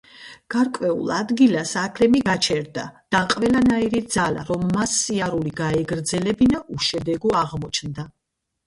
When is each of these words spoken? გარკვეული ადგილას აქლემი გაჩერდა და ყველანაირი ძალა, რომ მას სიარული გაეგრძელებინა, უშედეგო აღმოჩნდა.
გარკვეული 0.51 1.11
ადგილას 1.17 1.73
აქლემი 1.81 2.21
გაჩერდა 2.29 2.85
და 3.17 3.21
ყველანაირი 3.35 4.03
ძალა, 4.17 4.49
რომ 4.51 4.67
მას 4.79 4.97
სიარული 5.05 5.55
გაეგრძელებინა, 5.63 6.67
უშედეგო 6.79 7.39
აღმოჩნდა. 7.47 8.11